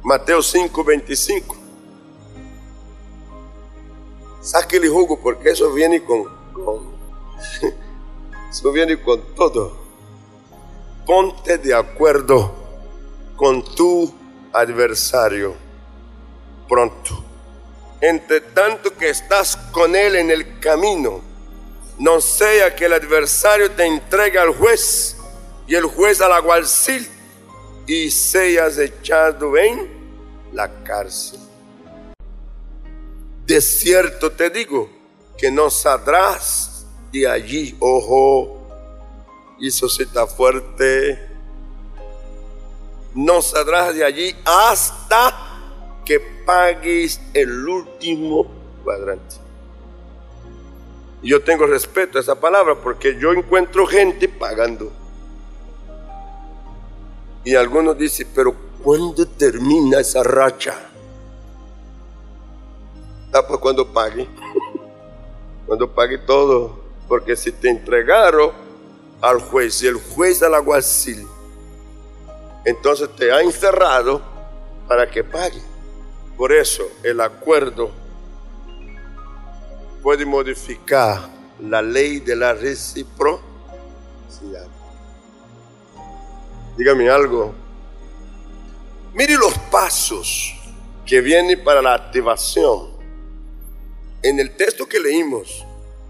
Mateo 0.05 0.41
5, 0.41 0.85
25. 0.85 1.57
el 4.71 4.89
jugo 4.89 5.19
porque 5.21 5.51
eso 5.51 5.73
viene 5.73 6.05
con 6.05 6.23
eso 8.49 8.71
viene 8.71 9.03
con 9.03 9.35
todo. 9.35 9.79
Ponte 11.05 11.59
de 11.59 11.75
acuerdo 11.75 12.55
con 13.35 13.65
tu 13.65 14.15
adversario 14.53 15.57
pronto 16.69 17.33
entre 18.03 18.41
tanto 18.41 18.97
que 18.97 19.11
estás 19.11 19.57
con 19.71 19.95
él 19.95 20.17
en 20.17 20.33
el 20.33 20.59
camino, 20.59 21.21
no 21.99 22.21
sea 22.21 22.75
que 22.75 22.87
el 22.87 22.95
adversario 22.95 23.71
te 23.71 23.85
entregue 23.85 24.39
al 24.39 24.55
juez 24.55 25.17
y 25.67 25.75
el 25.75 25.85
juez 25.85 26.21
al 26.21 26.33
alguacil 26.33 27.07
y 27.87 28.11
seas 28.11 28.79
echado 28.79 29.57
en 29.57 29.89
la 30.53 30.83
cárcel. 30.83 31.41
De 33.47 33.61
cierto 33.61 34.33
te 34.33 34.51
digo 34.51 34.89
que 35.37 35.51
no 35.51 35.71
saldrás 35.71 36.87
de 37.13 37.29
allí, 37.29 37.77
ojo, 37.81 38.59
y 39.59 39.69
eso 39.69 39.87
está 39.87 40.27
fuerte. 40.27 41.29
No 43.15 43.43
saldrás 43.43 43.95
de 43.95 44.05
allí 44.05 44.35
hasta 44.45 46.01
que 46.05 46.19
pagues 46.47 47.21
el 47.35 47.69
último 47.69 48.47
cuadrante. 48.83 49.42
Yo 51.23 51.43
tengo 51.43 51.67
respeto 51.67 52.19
a 52.19 52.21
esa 52.21 52.35
palabra 52.35 52.75
porque 52.75 53.17
yo 53.17 53.33
encuentro 53.33 53.87
gente 53.87 54.29
pagando. 54.29 54.91
Y 57.45 57.55
algunos 57.55 57.97
dicen, 57.97 58.29
pero 58.35 58.55
¿cuándo 58.83 59.27
termina 59.27 60.01
esa 60.01 60.23
racha? 60.25 60.75
Ah, 63.33 63.47
pues 63.47 63.61
cuando 63.61 63.87
pague. 63.93 64.29
cuando 65.67 65.89
pague 65.93 66.19
todo. 66.19 66.81
Porque 67.07 67.37
si 67.37 67.53
te 67.53 67.69
entregaron 67.69 68.51
al 69.21 69.41
juez 69.41 69.81
y 69.83 69.87
el 69.87 69.97
juez 69.97 70.43
al 70.43 70.55
alguacil, 70.55 71.27
entonces 72.65 73.09
te 73.15 73.31
ha 73.31 73.43
encerrado 73.43 74.23
para 74.89 75.09
que 75.09 75.23
pague. 75.23 75.63
Por 76.37 76.53
eso 76.53 76.83
el 77.05 77.21
acuerdo 77.21 78.02
puede 80.03 80.27
modificar 80.27 81.29
la 81.61 81.81
ley 81.81 82.19
de 82.19 82.35
la 82.35 82.55
reciprocidad. 82.55 83.43
Dígame 86.77 87.09
algo. 87.09 87.55
Mire 89.15 89.37
los 89.37 89.57
pasos 89.71 90.55
que 91.07 91.21
vienen 91.21 91.63
para 91.63 91.81
la 91.81 91.95
activación. 91.95 92.91
En 94.23 94.41
el 94.41 94.57
texto 94.57 94.89
que 94.89 94.99
leímos, 94.99 95.65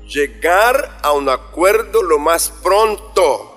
llegar 0.07 0.99
a 1.03 1.13
un 1.13 1.29
acuerdo 1.29 2.03
lo 2.03 2.19
más 2.19 2.51
pronto. 2.63 3.49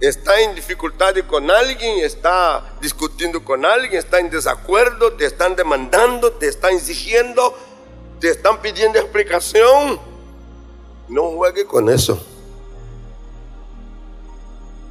Está 0.00 0.40
en 0.40 0.54
dificultad 0.54 1.14
con 1.26 1.50
alguien, 1.50 2.04
está 2.04 2.76
discutiendo 2.80 3.44
con 3.44 3.64
alguien, 3.64 3.94
está 3.94 4.20
en 4.20 4.30
desacuerdo, 4.30 5.14
te 5.14 5.26
están 5.26 5.56
demandando, 5.56 6.32
te 6.32 6.48
están 6.48 6.74
exigiendo, 6.74 7.56
te 8.20 8.30
están 8.30 8.60
pidiendo 8.60 8.98
explicación. 8.98 10.00
No 11.08 11.30
juegue 11.30 11.64
con 11.64 11.88
eso. 11.88 12.20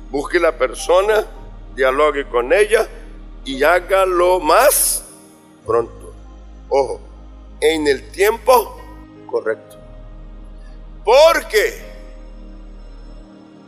Busque 0.10 0.40
la 0.40 0.58
persona, 0.58 1.26
dialogue 1.76 2.28
con 2.28 2.54
ella 2.54 2.88
y 3.44 3.64
hágalo 3.64 4.40
más 4.40 5.04
pronto. 5.66 6.14
Ojo, 6.70 7.00
en 7.60 7.88
el 7.88 8.10
tiempo 8.12 8.80
correcto. 9.30 9.78
Porque 11.04 11.82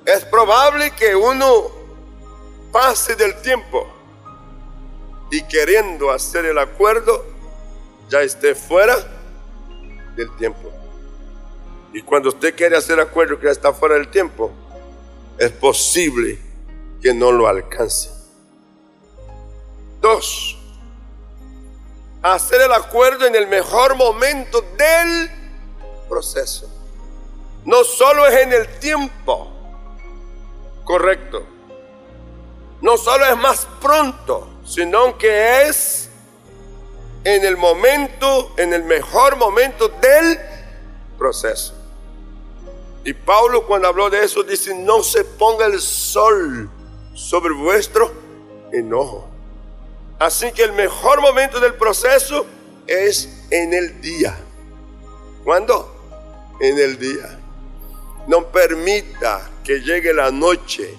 es 0.05 0.25
probable 0.25 0.91
que 0.91 1.15
uno 1.15 1.69
pase 2.71 3.15
del 3.15 3.41
tiempo 3.41 3.87
y 5.31 5.43
queriendo 5.43 6.11
hacer 6.11 6.45
el 6.45 6.57
acuerdo 6.57 7.25
ya 8.09 8.21
esté 8.21 8.55
fuera 8.55 9.18
del 10.19 10.35
tiempo. 10.35 10.71
Y 11.93 12.01
cuando 12.01 12.29
usted 12.29 12.55
quiere 12.55 12.77
hacer 12.77 12.99
acuerdo 12.99 13.39
que 13.39 13.45
ya 13.45 13.51
está 13.51 13.73
fuera 13.73 13.95
del 13.95 14.09
tiempo, 14.09 14.51
es 15.38 15.51
posible 15.51 16.39
que 17.01 17.13
no 17.13 17.31
lo 17.31 17.47
alcance. 17.47 18.11
Dos, 20.01 20.57
hacer 22.21 22.61
el 22.61 22.73
acuerdo 22.73 23.25
en 23.25 23.35
el 23.35 23.48
mejor 23.48 23.96
momento 23.96 24.61
del 24.77 25.29
proceso. 26.07 26.70
No 27.65 27.83
solo 27.83 28.25
es 28.27 28.41
en 28.41 28.53
el 28.53 28.67
tiempo 28.79 29.51
correcto, 30.83 31.46
no 32.81 32.98
solo 32.98 33.25
es 33.25 33.37
más 33.37 33.67
pronto, 33.81 34.48
sino 34.65 35.17
que 35.17 35.63
es 35.63 36.08
en 37.24 37.46
el 37.46 37.58
momento, 37.58 38.53
en 38.58 38.74
el 38.74 38.84
mejor 38.84 39.36
momento 39.38 39.90
del 39.90 40.40
proceso. 41.18 41.74
Y 43.03 43.14
Pablo 43.14 43.66
cuando 43.66 43.88
habló 43.88 44.10
de 44.10 44.24
eso 44.24 44.44
dice, 44.44 44.75
no 44.75 45.03
se 45.03 45.24
ponga 45.24 45.66
el 45.66 45.79
sol 45.79 46.70
sobre 47.14 47.53
vuestro 47.53 48.12
enojo. 48.72 49.27
Así 50.20 50.51
que 50.51 50.64
el 50.64 50.74
mejor 50.74 51.22
momento 51.22 51.60
del 51.60 51.75
proceso 51.75 52.46
es 52.88 53.48
en 53.51 53.74
el 53.74 54.01
día. 54.01 54.38
¿Cuándo? 55.44 55.96
En 56.60 56.77
el 56.77 57.00
día. 57.00 57.40
No 58.27 58.48
permita 58.48 59.50
que 59.64 59.79
llegue 59.79 60.14
la 60.14 60.29
noche 60.29 60.94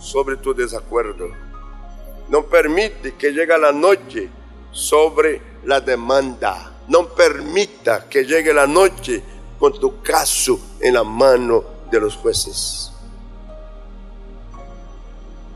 sobre 0.00 0.36
tu 0.36 0.54
desacuerdo. 0.54 1.30
No 2.28 2.44
permite 2.46 3.14
que 3.14 3.30
llegue 3.32 3.56
la 3.58 3.72
noche 3.72 4.30
sobre 4.72 5.51
la 5.64 5.80
demanda. 5.80 6.80
No 6.88 7.08
permita 7.08 8.08
que 8.08 8.24
llegue 8.24 8.52
la 8.52 8.66
noche 8.66 9.22
con 9.58 9.78
tu 9.78 10.02
caso 10.02 10.58
en 10.80 10.94
la 10.94 11.04
mano 11.04 11.64
de 11.90 12.00
los 12.00 12.16
jueces. 12.16 12.90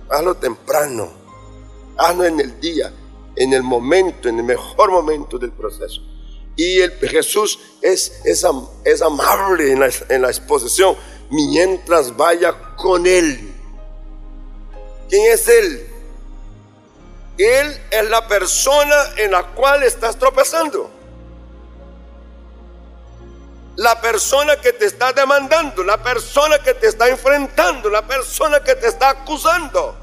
Hazlo 0.08 0.36
temprano, 0.36 1.10
hazlo 1.96 2.24
en 2.24 2.38
el 2.38 2.60
día, 2.60 2.92
en 3.34 3.52
el 3.52 3.62
momento, 3.62 4.28
en 4.28 4.38
el 4.38 4.44
mejor 4.44 4.92
momento 4.92 5.38
del 5.38 5.50
proceso. 5.50 6.00
Y 6.54 6.80
el 6.80 6.92
Jesús 6.92 7.58
es, 7.82 8.20
es, 8.24 8.44
amable 9.02 9.72
en 9.72 9.80
la, 9.80 9.90
en 10.08 10.22
la 10.22 10.28
exposición 10.28 10.96
mientras 11.30 12.16
vaya 12.16 12.54
con 12.76 13.06
Él. 13.06 13.52
¿Quién 15.08 15.32
es 15.32 15.48
Él? 15.48 15.85
Él 17.38 17.80
es 17.90 18.10
la 18.10 18.26
persona 18.26 18.96
en 19.16 19.32
la 19.32 19.42
cual 19.48 19.82
estás 19.82 20.18
tropezando 20.18 20.90
la 23.76 24.00
persona 24.00 24.56
que 24.56 24.72
te 24.72 24.86
está 24.86 25.12
demandando, 25.12 25.84
la 25.84 26.02
persona 26.02 26.58
que 26.58 26.74
te 26.74 26.88
está 26.88 27.08
enfrentando, 27.08 27.90
la 27.90 28.06
persona 28.06 28.60
que 28.60 28.74
te 28.74 28.88
está 28.88 29.10
acusando. 29.10 29.94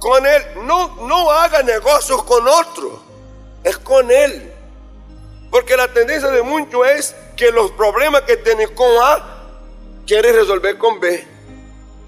Con 0.00 0.26
él, 0.26 0.42
no, 0.64 0.96
no 1.06 1.30
haga 1.30 1.62
negocios 1.62 2.22
con 2.24 2.46
otro, 2.46 3.02
es 3.62 3.78
con 3.78 4.10
él. 4.10 4.52
Porque 5.50 5.76
la 5.76 5.88
tendencia 5.88 6.28
de 6.30 6.42
muchos 6.42 6.86
es 6.88 7.16
que 7.36 7.52
los 7.52 7.70
problemas 7.70 8.22
que 8.22 8.36
tienen 8.36 8.74
con 8.74 8.90
A, 9.00 9.44
quiere 10.06 10.32
resolver 10.32 10.76
con 10.76 10.98
B. 10.98 11.26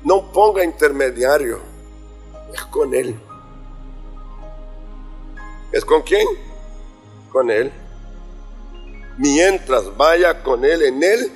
No 0.02 0.30
ponga 0.32 0.64
intermediario, 0.64 1.60
es 2.52 2.62
con 2.64 2.92
él. 2.94 3.18
¿Es 5.76 5.84
con 5.84 6.02
quién? 6.02 6.26
Con 7.30 7.50
él 7.50 7.72
mientras 9.18 9.96
vaya 9.96 10.42
con 10.42 10.64
Él 10.64 10.82
en 10.82 11.02
el 11.02 11.32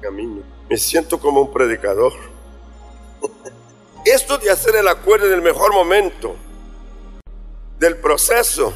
camino. 0.00 0.42
Me 0.68 0.76
siento 0.76 1.18
como 1.18 1.40
un 1.42 1.52
predicador. 1.52 2.12
Esto 4.04 4.38
de 4.38 4.50
hacer 4.50 4.76
el 4.76 4.88
acuerdo 4.88 5.26
en 5.26 5.34
el 5.34 5.42
mejor 5.42 5.72
momento 5.72 6.36
del 7.78 7.96
proceso 7.96 8.72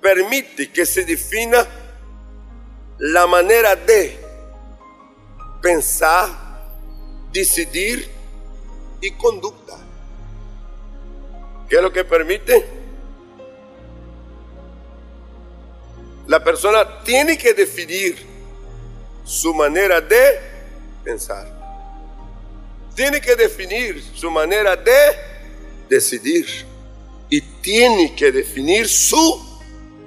permite 0.00 0.70
que 0.70 0.86
se 0.86 1.04
defina 1.04 1.66
la 2.98 3.26
manera 3.26 3.74
de 3.74 4.18
pensar, 5.60 6.28
decidir 7.32 8.08
y 9.00 9.10
conducta. 9.12 9.76
¿Qué 11.68 11.76
es 11.76 11.82
lo 11.82 11.92
que 11.92 12.04
permite? 12.04 12.85
La 16.26 16.42
persona 16.42 17.02
tiene 17.04 17.38
que 17.38 17.54
definir 17.54 18.16
su 19.24 19.54
manera 19.54 20.00
de 20.00 20.40
pensar. 21.04 21.54
Tiene 22.94 23.20
que 23.20 23.36
definir 23.36 24.02
su 24.14 24.30
manera 24.30 24.74
de 24.76 24.92
decidir. 25.88 26.46
Y 27.28 27.40
tiene 27.40 28.14
que 28.14 28.30
definir 28.30 28.88
su 28.88 29.60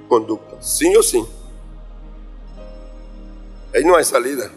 conducta. 0.08 0.62
Sí 0.62 0.94
o 0.96 1.02
sí. 1.02 1.24
Ahí 3.74 3.84
no 3.84 3.96
hay 3.96 4.04
salida. 4.04 4.50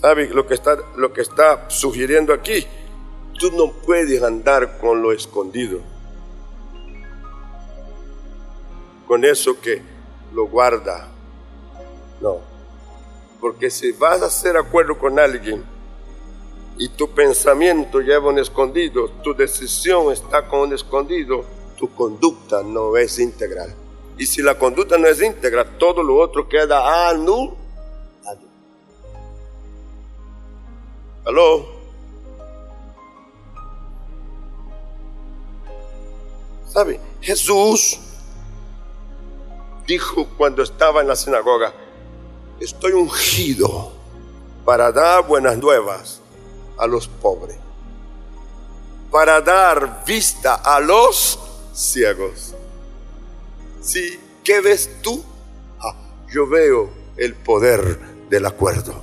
¿Sabe 0.00 0.28
lo 0.28 0.46
que 0.46 0.54
está, 0.54 0.78
lo 0.96 1.12
que 1.12 1.20
está 1.20 1.68
sugiriendo 1.68 2.32
aquí? 2.32 2.66
Tú 3.38 3.50
no 3.52 3.72
puedes 3.72 4.22
andar 4.22 4.78
con 4.78 5.02
lo 5.02 5.12
escondido. 5.12 5.80
Con 9.10 9.24
eso 9.24 9.60
que 9.60 9.82
lo 10.32 10.46
guarda. 10.46 11.08
No. 12.20 12.38
Porque 13.40 13.68
si 13.68 13.90
vas 13.90 14.22
a 14.22 14.26
hacer 14.26 14.56
acuerdo 14.56 14.96
con 14.96 15.18
alguien 15.18 15.64
y 16.78 16.88
tu 16.90 17.10
pensamiento 17.10 17.98
lleva 17.98 18.28
un 18.28 18.38
escondido, 18.38 19.10
tu 19.24 19.34
decisión 19.34 20.12
está 20.12 20.46
con 20.46 20.60
un 20.60 20.74
escondido, 20.74 21.44
tu 21.76 21.92
conducta 21.92 22.62
no 22.62 22.96
es 22.96 23.18
integral. 23.18 23.74
Y 24.16 24.26
si 24.26 24.42
la 24.42 24.56
conducta 24.56 24.96
no 24.96 25.08
es 25.08 25.20
íntegra, 25.20 25.76
todo 25.76 26.04
lo 26.04 26.16
otro 26.16 26.48
queda 26.48 27.08
anulado. 27.08 27.56
¿Aló? 31.24 31.66
¿Sabe? 36.68 37.00
Jesús 37.20 37.98
dijo 39.90 40.28
cuando 40.38 40.62
estaba 40.62 41.00
en 41.00 41.08
la 41.08 41.16
sinagoga, 41.16 41.74
estoy 42.60 42.92
ungido 42.92 43.92
para 44.64 44.92
dar 44.92 45.26
buenas 45.26 45.58
nuevas 45.58 46.20
a 46.78 46.86
los 46.86 47.08
pobres, 47.08 47.56
para 49.10 49.40
dar 49.40 50.04
vista 50.06 50.54
a 50.54 50.78
los 50.78 51.40
ciegos. 51.74 52.54
¿Sí? 53.82 54.20
¿Qué 54.44 54.60
ves 54.60 55.02
tú? 55.02 55.24
Ah, 55.80 55.96
yo 56.32 56.46
veo 56.46 56.88
el 57.16 57.34
poder 57.34 57.98
del 58.28 58.46
acuerdo. 58.46 58.94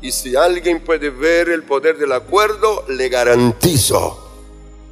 Y 0.00 0.10
si 0.10 0.34
alguien 0.34 0.82
puede 0.82 1.10
ver 1.10 1.50
el 1.50 1.62
poder 1.62 1.98
del 1.98 2.10
acuerdo, 2.10 2.84
le 2.88 3.08
garantizo 3.08 4.28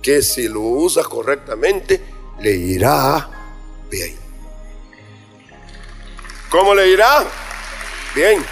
que 0.00 0.22
si 0.22 0.46
lo 0.46 0.60
usa 0.60 1.02
correctamente, 1.02 2.00
le 2.38 2.52
irá 2.52 3.41
bien. 3.92 4.18
¿Cómo 6.50 6.74
le 6.74 6.88
irá? 6.88 7.24
Bien. 8.14 8.44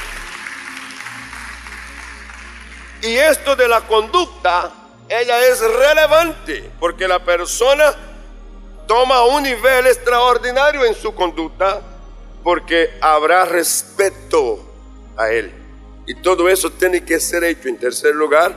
Y 3.02 3.16
esto 3.16 3.56
de 3.56 3.66
la 3.66 3.80
conducta, 3.80 4.70
ella 5.08 5.46
es 5.48 5.60
relevante 5.60 6.70
porque 6.78 7.08
la 7.08 7.24
persona 7.24 7.94
toma 8.86 9.24
un 9.24 9.42
nivel 9.42 9.86
extraordinario 9.86 10.84
en 10.84 10.94
su 10.94 11.14
conducta 11.14 11.80
porque 12.44 12.98
habrá 13.00 13.46
respeto 13.46 14.60
a 15.16 15.30
él. 15.30 15.50
Y 16.06 16.14
todo 16.16 16.48
eso 16.48 16.70
tiene 16.70 17.02
que 17.02 17.18
ser 17.18 17.44
hecho 17.44 17.68
en 17.68 17.78
tercer 17.78 18.14
lugar 18.14 18.54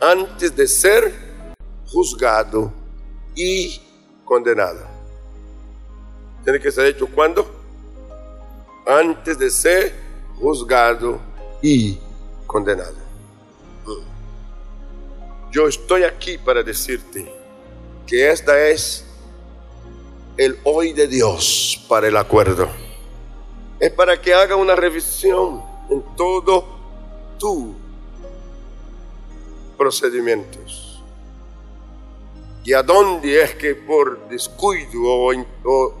antes 0.00 0.54
de 0.54 0.66
ser 0.68 1.14
juzgado 1.86 2.72
y 3.34 3.80
condenado. 4.24 4.87
Tiene 6.44 6.60
que 6.60 6.70
ser 6.70 6.86
hecho 6.86 7.06
cuando? 7.06 7.46
Antes 8.86 9.38
de 9.38 9.50
ser 9.50 9.94
juzgado 10.36 11.20
y 11.60 11.98
condenado. 12.46 12.96
Yo 15.50 15.66
estoy 15.66 16.04
aquí 16.04 16.38
para 16.38 16.62
decirte 16.62 17.32
que 18.06 18.30
esta 18.30 18.68
es 18.68 19.04
el 20.36 20.58
hoy 20.64 20.92
de 20.92 21.08
Dios 21.08 21.84
para 21.88 22.08
el 22.08 22.16
acuerdo. 22.16 22.68
Es 23.80 23.92
para 23.92 24.20
que 24.20 24.34
haga 24.34 24.56
una 24.56 24.74
revisión 24.74 25.62
en 25.90 26.02
todo 26.16 26.64
tu 27.38 27.74
procedimientos. 29.76 31.02
Y 32.64 32.72
a 32.74 32.82
dónde 32.82 33.42
es 33.42 33.54
que 33.54 33.74
por 33.74 34.28
descuido 34.28 35.02
o, 35.04 35.32
o 35.64 35.94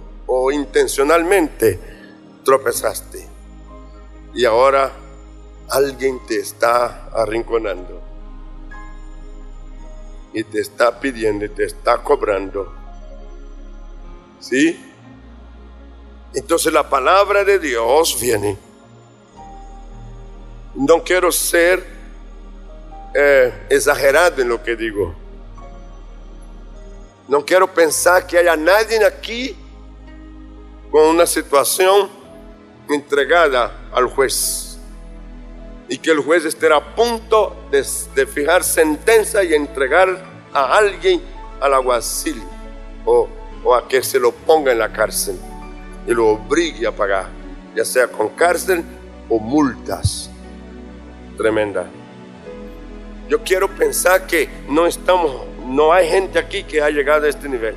intencionalmente 0.52 1.78
tropezaste. 2.44 3.26
Y 4.34 4.44
ahora 4.44 4.92
alguien 5.70 6.20
te 6.26 6.38
está 6.38 7.08
arrinconando 7.12 8.02
y 10.32 10.44
te 10.44 10.60
está 10.60 11.00
pidiendo 11.00 11.44
y 11.44 11.48
te 11.48 11.64
está 11.64 11.98
cobrando. 11.98 12.72
¿Sí? 14.40 14.78
Entonces 16.34 16.72
la 16.72 16.88
palabra 16.88 17.44
de 17.44 17.58
Dios 17.58 18.18
viene. 18.20 18.56
No 20.74 21.02
quiero 21.02 21.32
ser 21.32 21.84
eh, 23.14 23.66
exagerado 23.68 24.42
en 24.42 24.48
lo 24.48 24.62
que 24.62 24.76
digo. 24.76 25.14
No 27.26 27.44
quiero 27.44 27.72
pensar 27.72 28.26
que 28.26 28.38
haya 28.38 28.56
nadie 28.56 29.04
aquí 29.04 29.56
con 30.90 31.06
una 31.06 31.26
situación 31.26 32.08
entregada 32.88 33.90
al 33.92 34.06
juez 34.06 34.78
y 35.88 35.98
que 35.98 36.10
el 36.10 36.20
juez 36.20 36.44
esté 36.44 36.72
a 36.72 36.94
punto 36.94 37.56
de, 37.70 38.26
fijar 38.26 38.62
sentencia 38.62 39.42
y 39.42 39.54
entregar 39.54 40.22
a 40.52 40.76
alguien 40.76 41.22
al 41.60 41.74
alguacil 41.74 42.42
o, 43.04 43.28
o 43.64 43.74
a 43.74 43.88
que 43.88 44.02
se 44.02 44.20
lo 44.20 44.32
ponga 44.32 44.72
en 44.72 44.78
la 44.78 44.92
cárcel 44.92 45.38
y 46.06 46.12
lo 46.12 46.28
obligue 46.28 46.86
a 46.86 46.92
pagar, 46.92 47.28
ya 47.74 47.84
sea 47.84 48.08
con 48.08 48.28
cárcel 48.30 48.84
o 49.28 49.38
multas. 49.38 50.30
Tremenda. 51.36 51.86
Yo 53.28 53.42
quiero 53.42 53.68
pensar 53.68 54.26
que 54.26 54.48
no 54.68 54.86
estamos, 54.86 55.46
no 55.66 55.92
hay 55.92 56.08
gente 56.08 56.38
aquí 56.38 56.64
que 56.64 56.80
ha 56.80 56.90
llegado 56.90 57.26
a 57.26 57.28
este 57.28 57.48
nivel, 57.48 57.76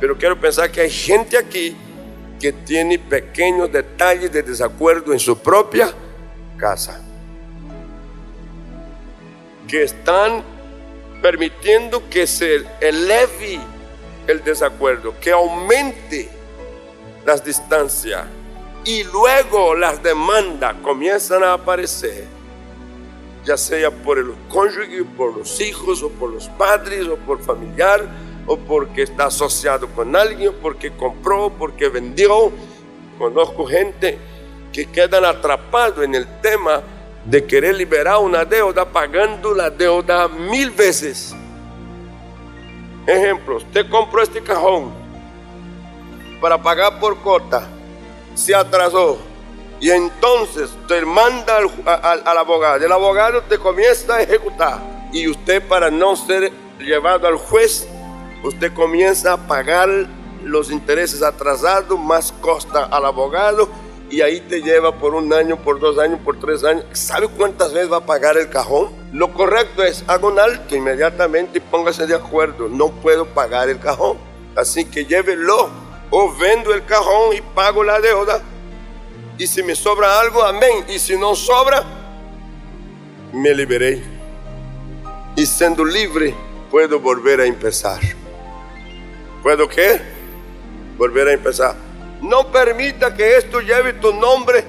pero 0.00 0.16
quiero 0.16 0.38
pensar 0.38 0.70
que 0.70 0.80
hay 0.80 0.90
gente 0.90 1.36
aquí 1.36 1.76
que 2.40 2.52
tiene 2.52 2.98
pequeños 2.98 3.72
detalles 3.72 4.32
de 4.32 4.42
desacuerdo 4.42 5.12
en 5.12 5.18
su 5.18 5.38
propia 5.38 5.92
casa. 6.56 7.02
Que 9.66 9.82
están 9.82 10.42
permitiendo 11.22 12.08
que 12.08 12.26
se 12.26 12.64
eleve 12.80 13.58
el 14.26 14.42
desacuerdo, 14.44 15.14
que 15.20 15.32
aumente 15.32 16.28
las 17.24 17.44
distancias 17.44 18.26
y 18.84 19.02
luego 19.04 19.74
las 19.74 20.02
demandas 20.02 20.76
comienzan 20.82 21.42
a 21.42 21.54
aparecer, 21.54 22.24
ya 23.44 23.56
sea 23.56 23.90
por 23.90 24.18
el 24.18 24.32
cónyuge, 24.48 25.04
por 25.16 25.36
los 25.36 25.60
hijos, 25.60 26.02
o 26.02 26.10
por 26.10 26.30
los 26.30 26.48
padres, 26.50 27.06
o 27.08 27.16
por 27.16 27.42
familiar, 27.42 28.06
o 28.46 28.56
porque 28.56 29.02
está 29.02 29.26
asociado 29.26 29.88
con 29.88 30.14
alguien, 30.14 30.52
porque 30.62 30.92
compró, 30.92 31.50
porque 31.50 31.88
vendió. 31.88 32.52
Conozco 33.18 33.66
gente 33.66 34.18
que 34.72 34.86
quedan 34.86 35.24
atrapados 35.24 36.04
en 36.04 36.14
el 36.14 36.26
tema 36.40 36.82
de 37.24 37.44
querer 37.44 37.74
liberar 37.74 38.18
una 38.18 38.44
deuda 38.44 38.84
pagando 38.84 39.52
la 39.54 39.70
deuda 39.70 40.28
mil 40.28 40.70
veces. 40.70 41.34
Ejemplo, 43.06 43.56
usted 43.56 43.88
compró 43.88 44.22
este 44.22 44.42
cajón 44.42 44.92
para 46.40 46.60
pagar 46.60 46.98
por 47.00 47.20
cota, 47.22 47.66
se 48.34 48.54
atrasó 48.54 49.18
y 49.80 49.90
entonces 49.90 50.70
te 50.86 51.04
manda 51.04 51.56
al, 51.56 52.22
al, 52.26 52.38
abogado. 52.38 52.84
El 52.84 52.92
abogado 52.92 53.42
te 53.42 53.58
comienza 53.58 54.16
a 54.16 54.22
ejecutar 54.22 54.80
y 55.12 55.28
usted 55.28 55.66
para 55.66 55.90
no 55.90 56.16
ser 56.16 56.52
llevado 56.78 57.26
al 57.26 57.36
juez, 57.36 57.88
usted 58.42 58.72
comienza 58.72 59.34
a 59.34 59.46
pagar 59.46 59.88
los 60.44 60.70
intereses 60.70 61.22
atrasados, 61.22 61.98
más 61.98 62.32
costa 62.32 62.84
al 62.84 63.04
abogado 63.04 63.68
y 64.08 64.20
ahí 64.20 64.40
te 64.40 64.62
lleva 64.62 64.96
por 64.98 65.14
un 65.14 65.32
año, 65.32 65.56
por 65.56 65.80
dos 65.80 65.98
años, 65.98 66.20
por 66.24 66.38
tres 66.38 66.62
años. 66.62 66.84
¿Sabe 66.92 67.28
cuántas 67.28 67.72
veces 67.72 67.90
va 67.90 67.98
a 67.98 68.06
pagar 68.06 68.36
el 68.36 68.48
cajón? 68.48 68.90
Lo 69.12 69.32
correcto 69.32 69.82
es, 69.82 70.04
haga 70.06 70.28
un 70.28 70.38
alto 70.38 70.76
inmediatamente 70.76 71.58
y 71.58 71.60
póngase 71.60 72.06
de 72.06 72.14
acuerdo. 72.14 72.68
No 72.68 72.90
puedo 72.90 73.26
pagar 73.26 73.68
el 73.68 73.80
cajón. 73.80 74.16
Así 74.54 74.84
que 74.84 75.04
llévelo. 75.04 75.70
O 76.10 76.32
vendo 76.36 76.72
el 76.72 76.84
cajón 76.84 77.34
y 77.36 77.40
pago 77.40 77.82
la 77.82 78.00
deuda. 78.00 78.40
Y 79.38 79.46
si 79.48 79.62
me 79.62 79.74
sobra 79.74 80.20
algo, 80.20 80.44
amén. 80.44 80.84
Y 80.88 81.00
si 81.00 81.16
no 81.16 81.34
sobra, 81.34 81.82
me 83.32 83.52
liberé. 83.52 84.02
Y 85.34 85.44
siendo 85.44 85.84
libre, 85.84 86.32
puedo 86.70 87.00
volver 87.00 87.40
a 87.40 87.44
empezar. 87.44 88.00
¿Puedo 89.46 89.68
qué? 89.68 90.00
Volver 90.98 91.28
a 91.28 91.32
empezar. 91.32 91.76
No 92.20 92.50
permita 92.50 93.14
que 93.14 93.36
esto 93.36 93.60
lleve 93.60 93.92
tu 93.92 94.12
nombre 94.12 94.64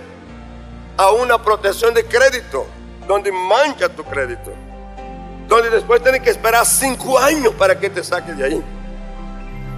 a 0.95 1.13
una 1.13 1.41
protección 1.41 1.95
de 1.95 2.05
crédito, 2.05 2.67
donde 3.07 3.31
mancha 3.31 3.89
tu 3.89 4.03
crédito, 4.03 4.53
donde 5.47 5.71
después 5.71 6.03
tienes 6.03 6.21
que 6.21 6.29
esperar 6.29 6.63
cinco 6.63 7.17
años 7.17 7.55
para 7.55 7.79
que 7.79 7.89
te 7.89 8.03
saques 8.03 8.37
de 8.37 8.45
ahí. 8.45 8.63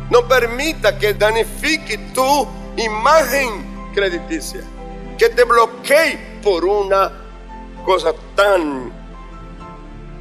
No 0.09 0.27
permita 0.27 0.99
que 0.99 1.13
danifique 1.13 1.97
tu 2.13 2.45
imagen 2.75 3.93
crediticia, 3.93 4.65
que 5.17 5.29
te 5.29 5.45
bloquee 5.45 6.41
por 6.43 6.65
una 6.65 7.09
cosa 7.85 8.13
tan... 8.35 8.91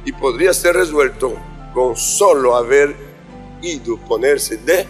Y 0.05 0.13
podría 0.13 0.53
ser 0.53 0.77
resuelto 0.77 1.33
con 1.73 1.97
solo 1.97 2.55
haber 2.55 3.08
ido 3.61 3.97
ponerse 3.97 4.57
de 4.57 4.85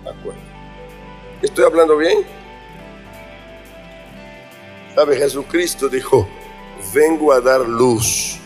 acuerdo. 0.00 0.40
¿Estoy 1.42 1.64
hablando 1.64 1.96
bien? 1.96 2.18
¿Sabe? 4.94 5.16
Jesucristo 5.16 5.88
dijo, 5.88 6.28
vengo 6.94 7.32
a 7.32 7.40
dar 7.40 7.60
luz 7.60 8.38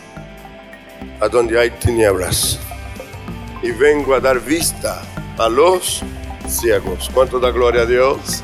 a 1.21 1.27
donde 1.27 1.59
hay 1.59 1.69
tinieblas 1.71 2.59
y 3.61 3.71
vengo 3.71 4.15
a 4.15 4.19
dar 4.19 4.39
vista 4.39 5.01
a 5.37 5.47
los 5.47 6.01
ciegos. 6.47 7.09
¿Cuánto 7.13 7.39
da 7.39 7.51
gloria 7.51 7.83
a 7.83 7.85
Dios? 7.85 8.43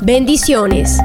Bendiciones. 0.00 0.98